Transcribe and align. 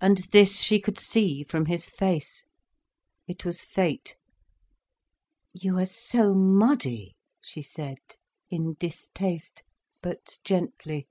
And 0.00 0.18
this 0.32 0.60
she 0.60 0.80
could 0.80 0.98
see 0.98 1.44
from 1.44 1.66
his 1.66 1.88
face. 1.88 2.44
It 3.28 3.44
was 3.44 3.62
fate. 3.62 4.16
"You 5.52 5.78
are 5.78 5.86
so 5.86 6.34
muddy," 6.34 7.14
she 7.44 7.62
said, 7.62 7.98
in 8.50 8.74
distaste, 8.74 9.62
but 10.02 10.40
gently. 10.42 11.06